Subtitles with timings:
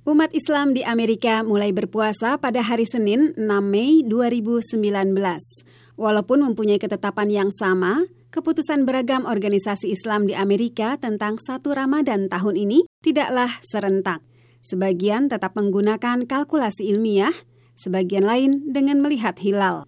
[0.00, 4.80] Umat Islam di Amerika mulai berpuasa pada hari Senin 6 Mei 2019.
[6.00, 12.56] Walaupun mempunyai ketetapan yang sama, keputusan beragam organisasi Islam di Amerika tentang satu Ramadan tahun
[12.56, 14.24] ini tidaklah serentak.
[14.64, 17.36] Sebagian tetap menggunakan kalkulasi ilmiah,
[17.76, 19.84] sebagian lain dengan melihat hilal.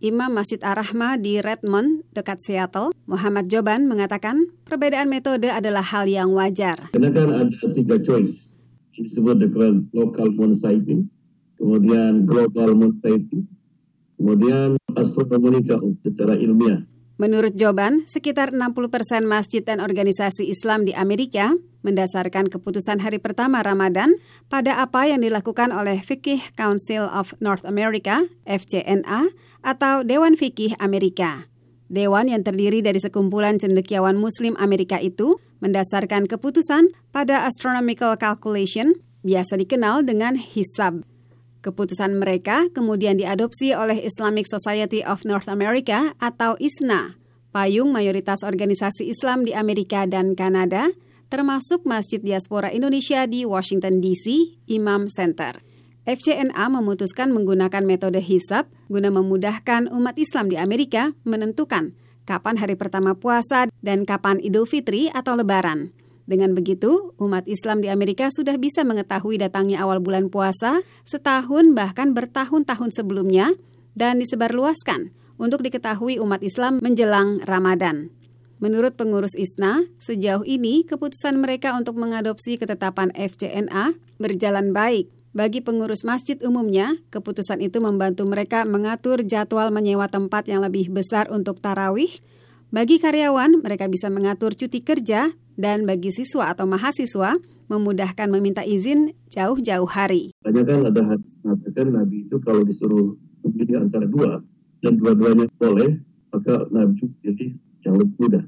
[0.00, 6.32] Imam Masjid Ar-Rahmah di Redmond, dekat Seattle, Muhammad Joban mengatakan perbedaan metode adalah hal yang
[6.32, 6.88] wajar.
[6.96, 8.50] Karena kan ada tiga choice
[9.00, 10.52] disebut dengan local moon
[11.56, 12.96] kemudian global moon
[14.20, 16.84] kemudian astronomika secara ilmiah.
[17.20, 21.52] Menurut Joban, sekitar 60 persen masjid dan organisasi Islam di Amerika
[21.84, 24.16] mendasarkan keputusan hari pertama Ramadan
[24.48, 31.44] pada apa yang dilakukan oleh Fikih Council of North America, FCNA, atau Dewan Fikih Amerika.
[31.90, 38.94] Dewan yang terdiri dari sekumpulan cendekiawan Muslim Amerika itu mendasarkan keputusan pada astronomical calculation,
[39.26, 41.02] biasa dikenal dengan hisab.
[41.66, 47.18] Keputusan mereka kemudian diadopsi oleh Islamic Society of North America atau ISNA,
[47.50, 50.94] payung mayoritas organisasi Islam di Amerika dan Kanada,
[51.26, 55.58] termasuk Masjid Diaspora Indonesia di Washington DC, Imam Center.
[56.08, 61.92] FCNA memutuskan menggunakan metode hisab guna memudahkan umat Islam di Amerika menentukan
[62.24, 65.92] kapan hari pertama puasa dan kapan Idul Fitri atau Lebaran.
[66.24, 72.16] Dengan begitu, umat Islam di Amerika sudah bisa mengetahui datangnya awal bulan puasa setahun bahkan
[72.16, 73.52] bertahun-tahun sebelumnya
[73.92, 78.14] dan disebarluaskan untuk diketahui umat Islam menjelang Ramadan.
[78.60, 86.02] Menurut pengurus ISNA, sejauh ini keputusan mereka untuk mengadopsi ketetapan FCNA berjalan baik bagi pengurus
[86.02, 92.10] masjid umumnya, keputusan itu membantu mereka mengatur jadwal menyewa tempat yang lebih besar untuk tarawih.
[92.74, 97.38] Bagi karyawan, mereka bisa mengatur cuti kerja, dan bagi siswa atau mahasiswa,
[97.70, 100.34] memudahkan meminta izin jauh-jauh hari.
[100.42, 103.14] Banyak kan ada hadis mengatakan Nabi itu kalau disuruh
[103.46, 104.42] memilih antara dua,
[104.82, 106.02] dan dua-duanya boleh,
[106.34, 107.54] maka Nabi jadi
[107.86, 108.44] yang lebih mudah.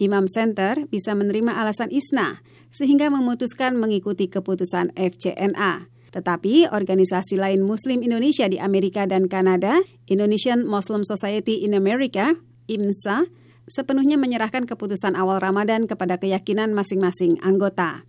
[0.00, 2.40] Imam Center bisa menerima alasan ISNA,
[2.72, 5.92] sehingga memutuskan mengikuti keputusan FCNA.
[6.12, 12.36] Tetapi organisasi lain Muslim Indonesia di Amerika dan Kanada, Indonesian Muslim Society in America,
[12.68, 13.32] IMSA,
[13.64, 18.04] sepenuhnya menyerahkan keputusan awal Ramadan kepada keyakinan masing-masing anggota.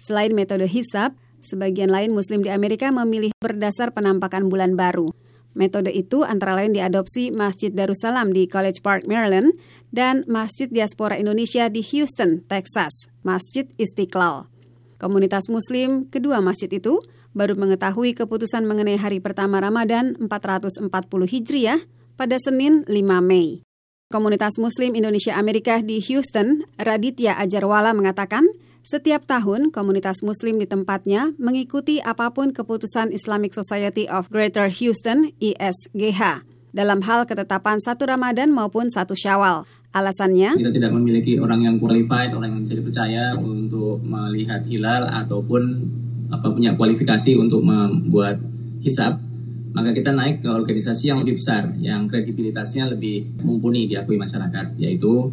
[0.00, 1.12] Selain metode hisab,
[1.44, 5.12] sebagian lain Muslim di Amerika memilih berdasar penampakan bulan baru.
[5.52, 9.52] Metode itu antara lain diadopsi Masjid Darussalam di College Park, Maryland,
[9.92, 14.48] dan Masjid Diaspora Indonesia di Houston, Texas, Masjid Istiqlal.
[14.96, 20.88] Komunitas Muslim kedua masjid itu baru mengetahui keputusan mengenai hari pertama Ramadan 440
[21.28, 21.80] Hijriah
[22.16, 22.92] pada Senin 5
[23.24, 23.64] Mei.
[24.12, 28.44] Komunitas Muslim Indonesia Amerika di Houston, Raditya Ajarwala mengatakan,
[28.84, 35.32] setiap tahun komunitas Muslim di tempatnya mengikuti apa pun keputusan Islamic Society of Greater Houston
[35.40, 36.44] (ISGH)
[36.76, 39.64] dalam hal ketetapan satu Ramadan maupun satu Syawal.
[39.92, 45.62] Alasannya, kita tidak memiliki orang yang qualified, orang yang bisa dipercaya untuk melihat hilal ataupun
[46.32, 48.40] apa punya kualifikasi untuk membuat
[48.80, 49.20] hisap,
[49.72, 55.32] maka kita naik ke organisasi yang lebih besar, yang kredibilitasnya lebih mumpuni diakui masyarakat, yaitu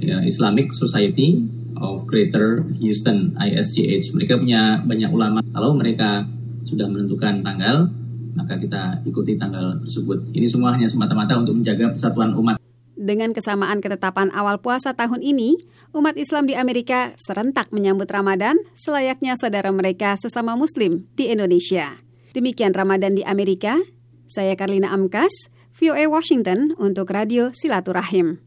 [0.00, 1.44] ya, Islamic Society
[1.80, 4.14] of Greater Houston (ISGH).
[4.16, 5.40] Mereka punya banyak ulama.
[5.52, 6.24] Kalau mereka
[6.64, 7.88] sudah menentukan tanggal,
[8.34, 10.32] maka kita ikuti tanggal tersebut.
[10.32, 12.63] Ini semua hanya semata-mata untuk menjaga persatuan umat.
[12.94, 15.58] Dengan kesamaan ketetapan awal puasa tahun ini,
[15.94, 21.98] umat Islam di Amerika serentak menyambut Ramadan selayaknya saudara mereka sesama Muslim di Indonesia.
[22.34, 23.78] Demikian Ramadan di Amerika.
[24.26, 25.30] Saya Karlina Amkas,
[25.74, 28.42] VOA Washington untuk Radio Silaturahim.